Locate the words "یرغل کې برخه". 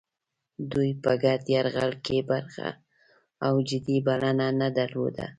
1.55-2.67